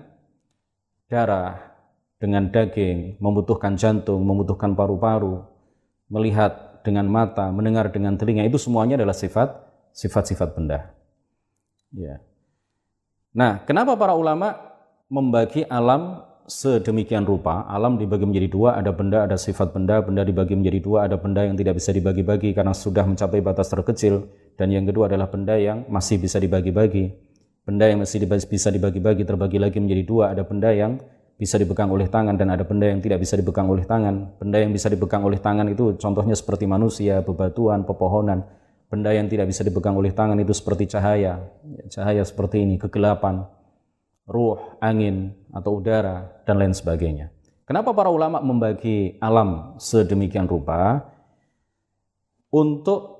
[1.11, 1.75] darah,
[2.23, 5.43] dengan daging, membutuhkan jantung, membutuhkan paru-paru,
[6.07, 9.59] melihat dengan mata, mendengar dengan telinga, itu semuanya adalah sifat
[9.91, 10.95] sifat-sifat benda.
[11.91, 12.23] Ya.
[13.37, 14.57] Nah, kenapa para ulama
[15.13, 20.57] membagi alam sedemikian rupa, alam dibagi menjadi dua, ada benda, ada sifat benda, benda dibagi
[20.57, 24.25] menjadi dua, ada benda yang tidak bisa dibagi-bagi karena sudah mencapai batas terkecil,
[24.57, 27.13] dan yang kedua adalah benda yang masih bisa dibagi-bagi.
[27.61, 30.97] Benda yang masih bisa dibagi-bagi terbagi lagi menjadi dua, ada benda yang
[31.37, 34.33] bisa dipegang oleh tangan dan ada benda yang tidak bisa dipegang oleh tangan.
[34.41, 38.41] Benda yang bisa dipegang oleh tangan itu contohnya seperti manusia, bebatuan, pepohonan.
[38.87, 41.43] Benda yang tidak bisa dipegang oleh tangan itu seperti cahaya,
[41.91, 43.43] cahaya seperti ini, kegelapan,
[44.23, 47.27] ruh, angin, atau udara, dan lain sebagainya.
[47.67, 51.03] Kenapa para ulama membagi alam sedemikian rupa?
[52.47, 53.17] Untuk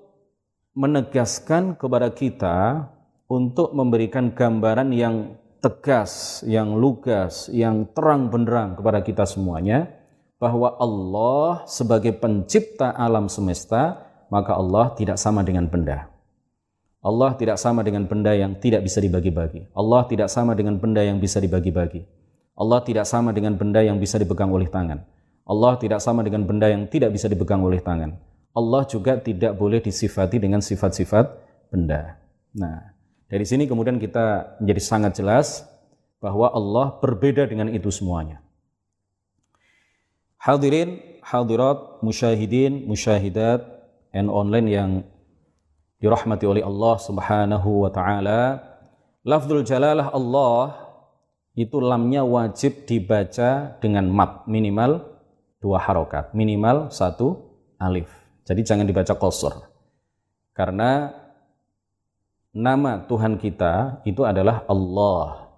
[0.71, 2.87] menegaskan kepada kita
[3.27, 9.91] untuk memberikan gambaran yang tegas, yang lugas, yang terang benderang kepada kita semuanya
[10.39, 16.11] bahwa Allah sebagai pencipta alam semesta maka Allah tidak sama dengan benda.
[17.03, 19.71] Allah tidak sama dengan benda yang tidak bisa dibagi-bagi.
[19.71, 22.03] Allah tidak sama dengan benda yang bisa dibagi-bagi.
[22.57, 25.05] Allah tidak sama dengan benda yang bisa dipegang oleh tangan.
[25.47, 28.17] Allah tidak sama dengan benda yang tidak bisa dipegang oleh tangan.
[28.51, 31.25] Allah juga tidak boleh disifati dengan sifat-sifat
[31.69, 32.17] benda.
[32.57, 32.97] Nah,
[33.29, 35.69] dari sini kemudian kita menjadi sangat jelas
[36.17, 38.41] bahwa Allah berbeda dengan itu semuanya.
[40.41, 43.76] Hadirin, hadirat, musyahidin, musyahidat,
[44.17, 44.91] and online yang
[46.01, 48.41] dirahmati oleh Allah Subhanahu wa taala.
[49.21, 50.87] Lafzul jalalah Allah
[51.57, 55.05] itu lamnya wajib dibaca dengan mat minimal
[55.61, 57.37] dua harokat, minimal satu
[57.77, 58.09] alif.
[58.45, 59.67] Jadi jangan dibaca kosor.
[60.53, 61.11] Karena
[62.55, 65.49] nama Tuhan kita itu adalah Allah.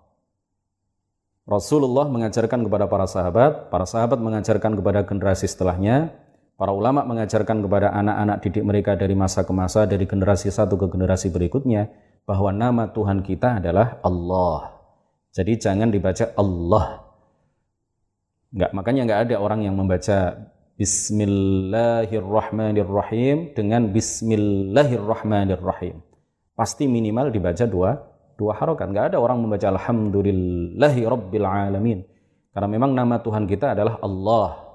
[1.50, 6.13] Rasulullah mengajarkan kepada para sahabat, para sahabat mengajarkan kepada generasi setelahnya,
[6.60, 10.91] Para ulama mengajarkan kepada anak-anak didik mereka dari masa ke masa, dari generasi satu ke
[10.91, 11.88] generasi berikutnya,
[12.28, 14.76] bahwa nama Tuhan kita adalah Allah.
[15.32, 17.08] Jadi jangan dibaca Allah.
[18.52, 20.36] Enggak, makanya enggak ada orang yang membaca
[20.76, 26.04] Bismillahirrahmanirrahim dengan Bismillahirrahmanirrahim.
[26.60, 28.04] Pasti minimal dibaca dua
[28.36, 28.91] dua harokat.
[28.91, 31.08] Enggak ada orang membaca Alhamdulillahi.
[32.52, 34.68] Karena memang nama Tuhan kita adalah Allah.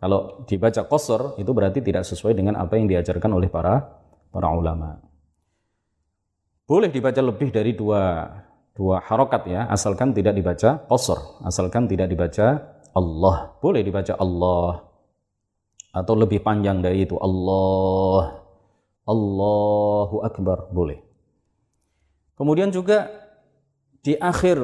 [0.00, 4.00] Kalau dibaca qasr itu berarti tidak sesuai dengan apa yang diajarkan oleh para
[4.32, 4.96] para ulama.
[6.64, 8.32] Boleh dibaca lebih dari dua
[8.72, 12.64] dua harokat ya asalkan tidak dibaca qasr asalkan tidak dibaca
[12.96, 13.52] Allah.
[13.60, 14.85] Boleh dibaca Allah
[15.96, 18.44] atau lebih panjang dari itu Allah
[19.08, 21.00] Allahu Akbar boleh
[22.36, 23.08] kemudian juga
[24.04, 24.60] di akhir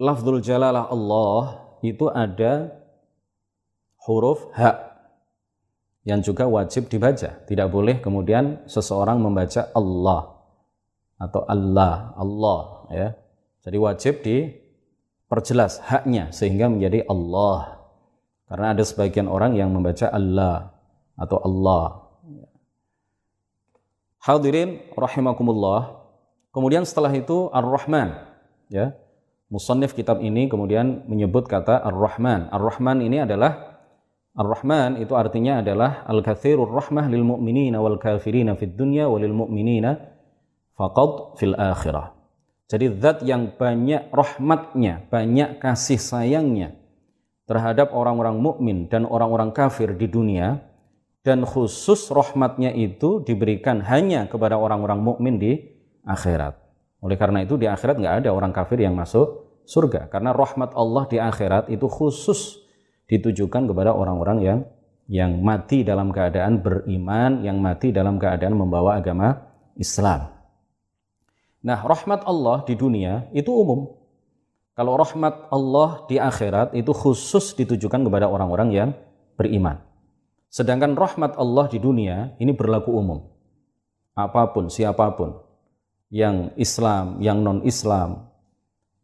[0.00, 2.72] lafzul jalalah Allah itu ada
[4.06, 4.92] huruf H
[6.02, 7.42] yang juga wajib dibaca.
[7.46, 10.42] Tidak boleh kemudian seseorang membaca Allah
[11.18, 13.08] atau Allah, Allah ya.
[13.62, 17.81] Jadi wajib diperjelas haknya sehingga menjadi Allah.
[18.50, 20.76] Karena ada sebagian orang yang membaca Allah
[21.16, 21.86] atau Allah.
[24.22, 26.04] Hadirin rahimakumullah.
[26.52, 28.12] Kemudian setelah itu Ar-Rahman,
[28.68, 28.92] ya.
[29.48, 32.52] Musannif kitab ini kemudian menyebut kata Ar-Rahman.
[32.52, 33.72] Ar-Rahman ini adalah
[34.32, 39.92] Ar-Rahman itu artinya adalah al-katsirur rahmah lil mu'minina wal kafirina fid dunya walil mu'minina
[40.72, 42.16] faqad fil akhirah.
[42.72, 46.81] Jadi zat yang banyak rahmatnya, banyak kasih sayangnya
[47.46, 50.62] terhadap orang-orang mukmin dan orang-orang kafir di dunia
[51.22, 55.58] dan khusus rahmatnya itu diberikan hanya kepada orang-orang mukmin di
[56.02, 56.58] akhirat.
[57.02, 61.06] Oleh karena itu di akhirat nggak ada orang kafir yang masuk surga karena rahmat Allah
[61.06, 62.62] di akhirat itu khusus
[63.06, 64.58] ditujukan kepada orang-orang yang
[65.10, 69.44] yang mati dalam keadaan beriman, yang mati dalam keadaan membawa agama
[69.76, 70.30] Islam.
[71.62, 74.01] Nah, rahmat Allah di dunia itu umum.
[74.72, 78.90] Kalau rahmat Allah di akhirat itu khusus ditujukan kepada orang-orang yang
[79.36, 79.84] beriman.
[80.48, 83.20] Sedangkan rahmat Allah di dunia ini berlaku umum.
[84.16, 85.40] Apa pun, siapa pun
[86.12, 88.28] yang Islam, yang non-Islam,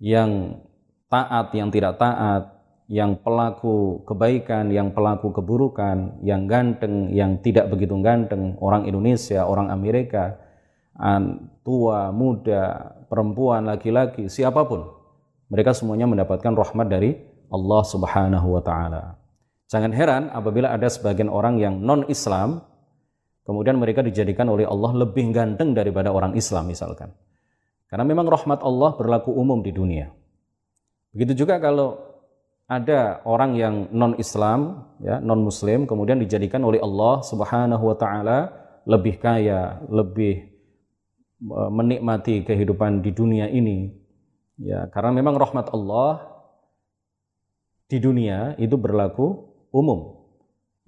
[0.01, 0.61] yang
[1.09, 2.53] taat, yang tidak taat,
[2.89, 9.69] yang pelaku kebaikan, yang pelaku keburukan, yang ganteng, yang tidak begitu ganteng, orang Indonesia, orang
[9.69, 10.37] Amerika,
[11.65, 14.98] tua, muda, perempuan, laki-laki, siapa pun.
[15.49, 17.17] Mereka semuanya mendapatkan rahmat dari
[17.49, 19.17] Allah Subhanahu wa taala.
[19.69, 22.65] Jangan heran apabila ada sebagian orang yang non-Islam
[23.45, 27.13] kemudian mereka dijadikan oleh Allah lebih ganteng daripada orang Islam misalkan.
[27.89, 30.13] Karena memang rahmat Allah berlaku umum di dunia.
[31.17, 31.97] Begitu juga kalau
[32.69, 38.53] ada orang yang non-Islam, ya, non-Muslim, kemudian dijadikan oleh Allah Subhanahu wa taala
[38.85, 40.59] lebih kaya, lebih
[41.39, 43.95] E, menikmati kehidupan di dunia ini
[44.59, 46.39] ya karena memang rahmat Allah
[47.89, 50.19] di dunia itu berlaku umum.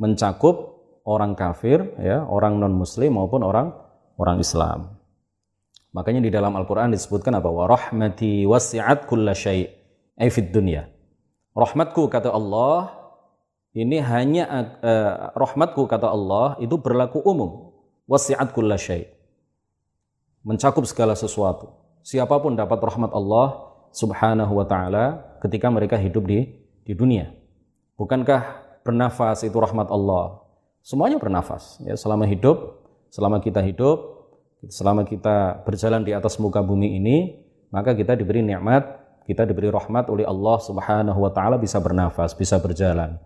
[0.00, 3.72] Mencakup orang kafir ya orang non muslim maupun orang
[4.20, 5.00] orang Islam.
[5.90, 7.50] Makanya di dalam Al-Qur'an disebutkan apa?
[7.50, 9.66] Wa rahmati wasi'at kulla syai'
[10.52, 10.86] dunya.
[11.50, 12.94] Rahmatku kata Allah
[13.74, 14.44] ini hanya
[14.78, 17.74] uh, rahmatku kata Allah itu berlaku umum.
[18.06, 19.08] Wasi'at kulla syai'
[20.44, 21.79] mencakup segala sesuatu.
[22.00, 26.46] Siapa pun dapat rahmat Allah Subhanahu wa taala ketika mereka hidup di
[26.86, 27.30] di dunia.
[28.00, 28.42] Bukankah
[28.86, 30.40] bernafas itu rahmat Allah?
[30.80, 32.80] Semuanya bernafas ya selama hidup,
[33.12, 34.30] selama kita hidup,
[34.68, 37.36] selama kita berjalan di atas muka bumi ini,
[37.68, 38.84] maka kita diberi nikmat,
[39.28, 43.20] kita diberi rahmat oleh Allah Subhanahu wa taala bisa bernafas, bisa berjalan,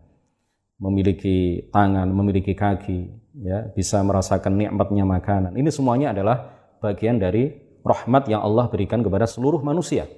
[0.83, 5.53] memiliki tangan, memiliki kaki, ya, bisa merasakan nikmatnya makanan.
[5.55, 6.51] Ini semuanya adalah
[6.83, 10.09] bagian dari rahmat yang Allah berikan kepada seluruh manusia.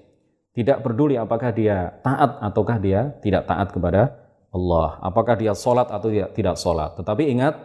[0.55, 4.17] Tidak peduli apakah dia taat ataukah dia tidak taat kepada
[4.55, 4.97] Allah.
[5.05, 6.97] Apakah dia sholat atau dia tidak sholat.
[6.97, 7.61] Tetapi ingat,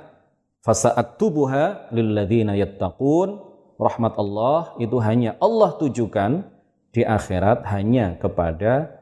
[0.66, 3.48] fasa'aktubuha lilladzina yattaqun.
[3.80, 6.46] Rahmat Allah itu hanya Allah tujukan
[6.92, 9.00] di akhirat hanya kepada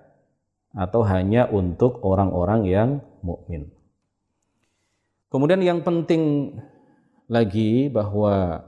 [0.71, 2.89] atau hanya untuk orang-orang yang
[3.25, 3.73] mukmin.
[5.33, 6.55] Kemudian yang penting
[7.29, 8.65] lagi bahwa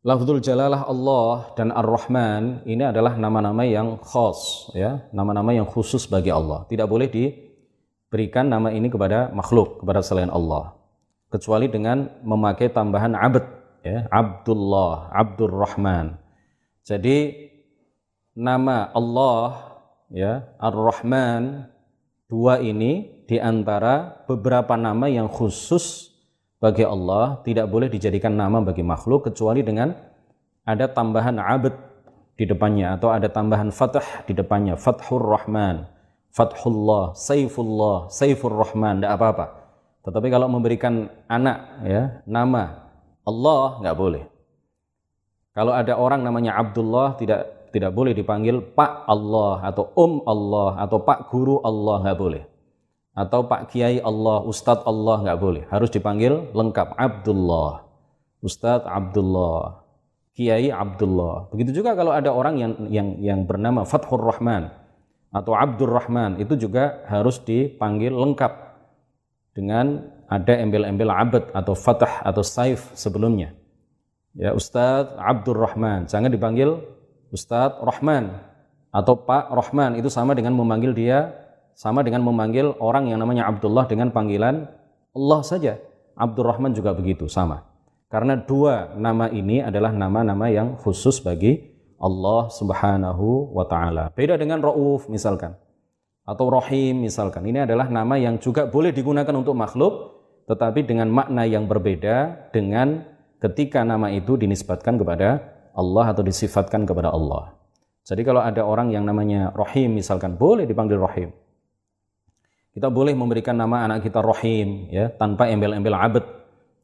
[0.00, 6.32] Lafzul Jalalah Allah dan Ar-Rahman ini adalah nama-nama yang khos ya, nama-nama yang khusus bagi
[6.32, 6.64] Allah.
[6.72, 10.72] Tidak boleh diberikan nama ini kepada makhluk, kepada selain Allah.
[11.28, 13.44] Kecuali dengan memakai tambahan abd
[13.84, 16.16] ya, Abdullah, Abdur Rahman.
[16.80, 17.36] Jadi
[18.32, 19.76] nama Allah
[20.08, 21.68] ya, Ar-Rahman
[22.24, 26.09] dua ini di antara beberapa nama yang khusus
[26.60, 29.96] bagi Allah tidak boleh dijadikan nama bagi makhluk kecuali dengan
[30.68, 31.72] ada tambahan abad
[32.36, 34.76] di depannya atau ada tambahan fathah di depannya.
[34.76, 35.88] Fathur rahman
[36.30, 39.46] fathullah saifullah saifur rahman tidak apa-apa.
[40.04, 42.92] Tetapi kalau memberikan anak ya nama
[43.24, 44.24] Allah nggak boleh.
[45.56, 51.00] Kalau ada orang namanya Abdullah tidak tidak boleh dipanggil Pak Allah atau Om Allah atau
[51.00, 52.49] Pak Guru Allah nggak boleh
[53.20, 55.62] atau Pak Kiai Allah, Ustadz Allah nggak boleh.
[55.68, 57.84] Harus dipanggil lengkap Abdullah,
[58.40, 59.84] Ustadz Abdullah,
[60.32, 61.52] Kiai Abdullah.
[61.52, 64.72] Begitu juga kalau ada orang yang yang yang bernama Fathur Rahman
[65.30, 68.52] atau Abdur Rahman itu juga harus dipanggil lengkap
[69.52, 73.52] dengan ada embel-embel abad atau fatah atau saif sebelumnya.
[74.32, 76.78] Ya Ustadz Abdur Rahman, jangan dipanggil
[77.34, 78.32] Ustadz Rahman
[78.90, 81.30] atau Pak Rahman itu sama dengan memanggil dia
[81.80, 84.68] sama dengan memanggil orang yang namanya Abdullah dengan panggilan
[85.16, 85.80] Allah saja.
[86.12, 87.64] Abdurrahman juga begitu, sama.
[88.12, 94.12] Karena dua nama ini adalah nama-nama yang khusus bagi Allah Subhanahu wa taala.
[94.12, 95.56] Beda dengan Rauf misalkan
[96.28, 97.48] atau Rahim misalkan.
[97.48, 100.20] Ini adalah nama yang juga boleh digunakan untuk makhluk
[100.52, 103.08] tetapi dengan makna yang berbeda dengan
[103.40, 105.40] ketika nama itu dinisbatkan kepada
[105.72, 107.56] Allah atau disifatkan kepada Allah.
[108.04, 111.30] Jadi kalau ada orang yang namanya Rahim misalkan boleh dipanggil Rahim.
[112.70, 116.24] Kita boleh memberikan nama anak kita Rahim ya tanpa embel-embel abad,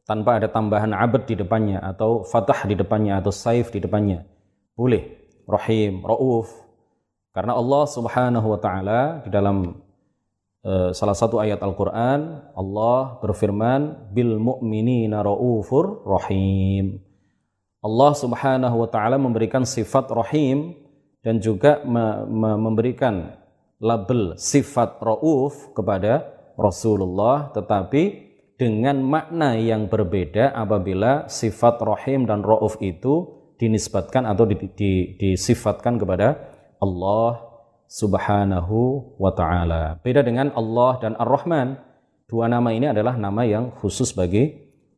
[0.02, 4.26] tanpa ada tambahan abad di depannya atau fatah di depannya atau saif di depannya.
[4.74, 5.06] Boleh
[5.46, 6.50] Rahim, Rauf.
[7.30, 9.78] Karena Allah Subhanahu wa taala di dalam
[10.66, 16.98] uh, salah satu ayat Al-Qur'an Allah berfirman bil mu'minina raufur rahim.
[17.78, 20.74] Allah Subhanahu wa taala memberikan sifat rahim
[21.22, 23.36] dan juga me me memberikan
[23.80, 32.80] label sifat rauf kepada Rasulullah tetapi dengan makna yang berbeda apabila sifat rahim dan rauf
[32.80, 37.44] itu dinisbatkan atau di, di, disifatkan kepada Allah
[37.86, 40.00] Subhanahu wa taala.
[40.02, 41.78] Beda dengan Allah dan Ar-Rahman.
[42.26, 44.50] Dua nama ini adalah nama yang khusus bagi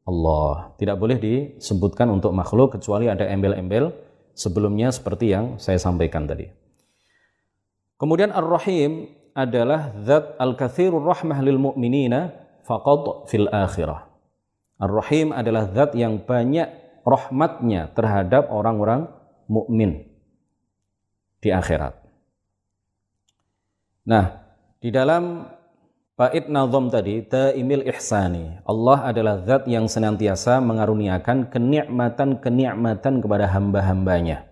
[0.08, 0.72] Allah.
[0.80, 3.92] Tidak boleh disebutkan untuk makhluk kecuali ada embel-embel
[4.32, 6.67] sebelumnya seperti yang saya sampaikan tadi.
[7.98, 12.30] Kemudian Ar-Rahim adalah zat al-kathirur rahmah lil mu'minina
[12.62, 14.06] faqad fil akhirah.
[14.78, 16.70] Ar-Rahim adalah zat yang banyak
[17.02, 19.10] rahmatnya terhadap orang-orang
[19.50, 20.06] mukmin
[21.42, 21.98] di akhirat.
[24.08, 24.46] Nah,
[24.78, 25.44] di dalam
[26.18, 28.62] bait nazam tadi, ta'imil ihsani.
[28.66, 34.47] Allah adalah zat yang senantiasa mengaruniakan kenikmatan-kenikmatan kepada hamba-hambanya.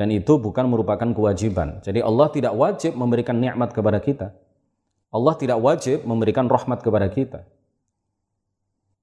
[0.00, 1.84] Dan itu bukan merupakan kewajiban.
[1.84, 4.32] Jadi Allah tidak wajib memberikan nikmat kepada kita.
[5.12, 7.44] Allah tidak wajib memberikan rahmat kepada kita.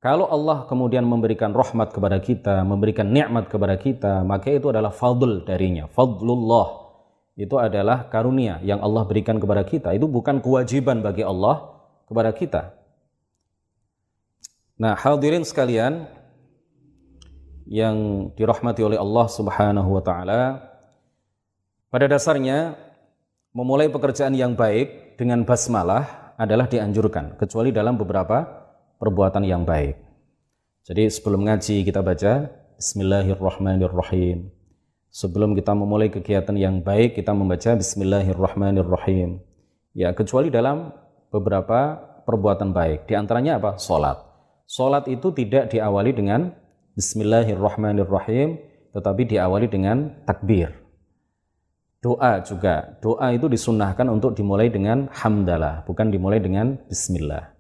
[0.01, 5.45] Kalau Allah kemudian memberikan rahmat kepada kita, memberikan nikmat kepada kita, maka itu adalah fadl
[5.45, 6.89] darinya, fadlullah
[7.37, 9.93] itu adalah karunia yang Allah berikan kepada kita.
[9.93, 11.77] Itu bukan kewajiban bagi Allah
[12.09, 12.73] kepada kita.
[14.81, 16.09] Nah, hadirin sekalian
[17.69, 20.66] yang dirahmati oleh Allah Subhanahu wa taala,
[21.87, 22.75] pada dasarnya
[23.55, 28.43] memulai pekerjaan yang baik dengan basmalah adalah dianjurkan kecuali dalam beberapa
[28.99, 29.97] perbuatan yang baik.
[30.85, 34.53] Jadi sebelum ngaji kita baca Bismillahirrahmanirrahim.
[35.09, 39.41] Sebelum kita memulai kegiatan yang baik, kita membaca Bismillahirrahmanirrahim.
[39.97, 40.93] Ya, kecuali dalam
[41.33, 43.09] beberapa perbuatan baik.
[43.09, 43.81] Di antaranya apa?
[43.81, 44.21] Salat.
[44.69, 46.53] Salat itu tidak diawali dengan
[46.93, 48.61] Bismillahirrahmanirrahim,
[48.93, 50.86] tetapi diawali dengan takbir.
[51.97, 52.97] Doa juga.
[53.01, 57.57] Doa itu disunahkan untuk dimulai dengan hamdalah, bukan dimulai dengan bismillah.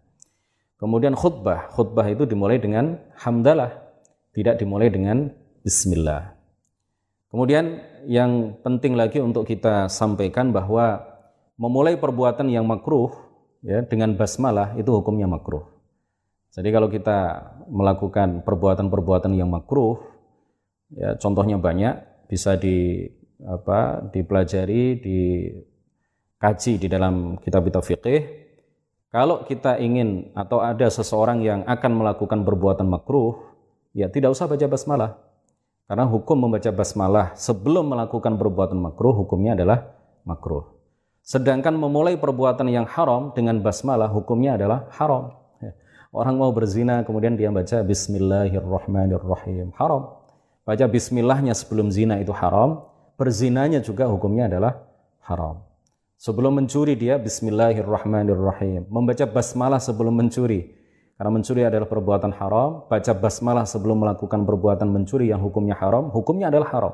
[0.77, 1.73] Kemudian khutbah.
[1.73, 3.81] Khutbah itu dimulai dengan hamdalah,
[4.37, 5.33] tidak dimulai dengan
[5.65, 6.37] bismillah.
[7.33, 11.01] Kemudian yang penting lagi untuk kita sampaikan bahwa
[11.57, 13.09] memulai perbuatan yang makruh
[13.65, 15.65] ya dengan basmalah itu hukumnya makruh.
[16.53, 17.19] Jadi kalau kita
[17.67, 19.99] melakukan perbuatan-perbuatan yang makruh
[20.93, 21.99] ya contohnya banyak
[22.31, 23.09] bisa di
[23.45, 28.21] apa dipelajari dikaji di dalam kitab-kitab fikih
[29.13, 33.37] kalau kita ingin atau ada seseorang yang akan melakukan perbuatan makruh
[33.93, 35.11] ya tidak usah baca basmalah
[35.87, 39.87] karena hukum membaca basmalah sebelum melakukan perbuatan makruh hukumnya adalah
[40.27, 40.67] makruh.
[41.23, 45.31] Sedangkan memulai perbuatan yang haram dengan basmalah hukumnya adalah haram.
[45.63, 45.71] Ya.
[46.11, 49.71] Orang mau berzina kemudian dia baca bismillahirrahmanirrahim.
[49.79, 50.11] Haram.
[50.67, 52.83] Baca bismillahnya sebelum zina itu haram.
[53.17, 54.85] Berzinanya juga hukumnya adalah
[55.25, 55.65] haram.
[56.21, 58.85] Sebelum mencuri dia bismillahirrahmanirrahim.
[58.89, 60.77] Membaca basmalah sebelum mencuri
[61.17, 66.53] karena mencuri adalah perbuatan haram, baca basmalah sebelum melakukan perbuatan mencuri yang hukumnya haram, hukumnya
[66.53, 66.93] adalah haram.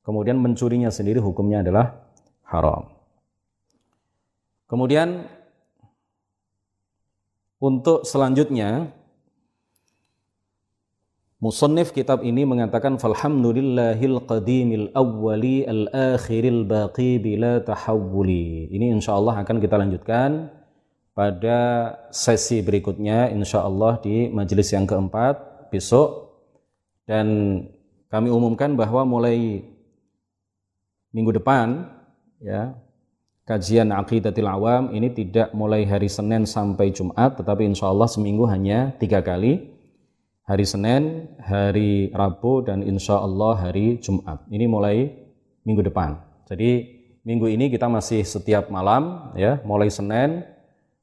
[0.00, 2.00] Kemudian mencurinya sendiri hukumnya adalah
[2.48, 2.88] haram.
[4.64, 5.28] Kemudian
[7.60, 8.88] untuk selanjutnya
[11.40, 18.68] Musannif kitab ini mengatakan falhamdulillahil qadimil awwali al akhiril baqi bila tahawuli.
[18.68, 20.52] Ini insyaallah akan kita lanjutkan
[21.16, 21.58] pada
[22.12, 26.28] sesi berikutnya insya Allah di majelis yang keempat besok
[27.08, 27.26] dan
[28.12, 29.64] kami umumkan bahwa mulai
[31.16, 31.88] minggu depan
[32.36, 32.76] ya
[33.48, 38.92] kajian aqidatil awam ini tidak mulai hari Senin sampai Jumat tetapi insya Allah seminggu hanya
[39.00, 39.79] tiga kali
[40.50, 44.42] hari Senin, hari Rabu dan insya Allah hari Jumat.
[44.50, 45.06] Ini mulai
[45.62, 46.18] minggu depan.
[46.50, 46.90] Jadi
[47.22, 50.42] minggu ini kita masih setiap malam ya mulai Senin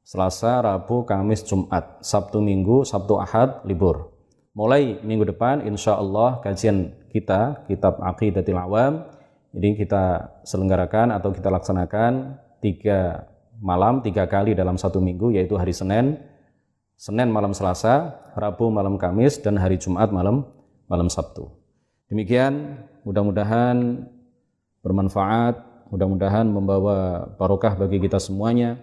[0.04, 4.16] Selasa, Rabu, Kamis, Jumat, Sabtu, Minggu, Sabtu, Ahad, libur.
[4.56, 9.04] Mulai minggu depan, insya Allah kajian kita, Kitab Aqidatil Awam,
[9.52, 13.28] ini kita selenggarakan atau kita laksanakan tiga
[13.60, 16.24] malam, tiga kali dalam satu minggu, yaitu hari Senin,
[16.98, 20.50] Senin malam Selasa, Rabu malam Kamis, dan hari Jumat malam
[20.90, 21.46] malam Sabtu.
[22.10, 24.10] Demikian, mudah-mudahan
[24.82, 25.62] bermanfaat,
[25.94, 28.82] mudah-mudahan membawa barokah bagi kita semuanya.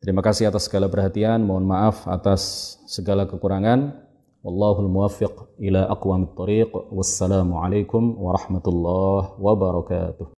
[0.00, 4.00] Terima kasih atas segala perhatian, mohon maaf atas segala kekurangan.
[4.40, 6.72] Wallahul muwaffiq ila aqwamit thariq.
[6.88, 10.28] Wassalamualaikum warahmatullahi wabarakatuh.